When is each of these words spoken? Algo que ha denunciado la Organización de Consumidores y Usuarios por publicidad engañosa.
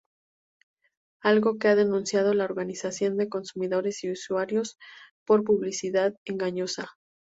Algo 1.21 1.59
que 1.59 1.67
ha 1.67 1.75
denunciado 1.75 2.33
la 2.33 2.45
Organización 2.45 3.17
de 3.17 3.29
Consumidores 3.29 4.03
y 4.03 4.09
Usuarios 4.09 4.79
por 5.27 5.43
publicidad 5.43 6.15
engañosa. 6.25 6.89